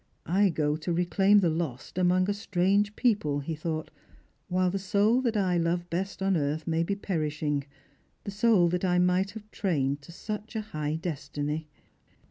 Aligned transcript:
"I 0.41 0.49
go 0.49 0.77
to 0.77 0.91
reclaim 0.91 1.41
the 1.41 1.49
lost 1.51 1.99
among 1.99 2.27
a 2.27 2.33
strange 2.33 2.95
people," 2.95 3.39
he 3.41 3.53
thought," 3.53 3.91
while 4.49 4.71
the 4.71 4.79
soul 4.79 5.21
that 5.21 5.37
I 5.37 5.59
love 5.59 5.91
best 5.91 6.23
on 6.23 6.35
earth 6.35 6.65
may 6.65 6.81
be 6.81 6.95
perishing; 6.95 7.65
the 8.23 8.31
soul 8.31 8.67
that 8.69 8.83
I 8.83 8.97
might 8.97 9.29
have 9.37 9.51
trained 9.51 10.01
to 10.01 10.11
such 10.11 10.55
a 10.55 10.61
high 10.61 10.95
destiny." 10.95 11.67